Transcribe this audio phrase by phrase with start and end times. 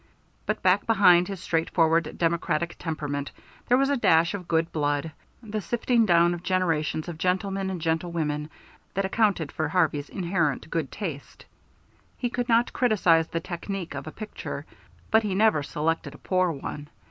[0.47, 3.31] But back behind his straightforward democratic temperament
[3.67, 5.11] there was a dash of good blood,
[5.43, 8.49] the sifting down of generations of gentlemen and gentlewomen,
[8.95, 11.45] that accounted for Harvey's inherent good taste.
[12.17, 14.65] He could not criticise the technique of a picture,
[15.11, 16.89] but he never selected a poor one.